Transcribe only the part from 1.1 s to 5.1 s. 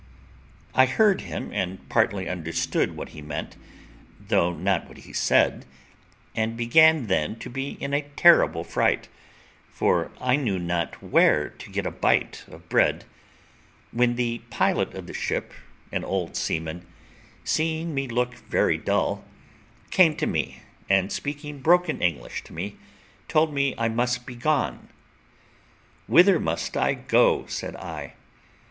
him, and partly understood what he meant, though not what